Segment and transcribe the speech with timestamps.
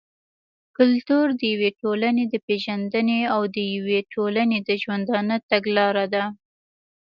[0.77, 6.23] کلتور د يوې ټولني د پېژندني او د يوې ټولني د ژوندانه تګلاره ده.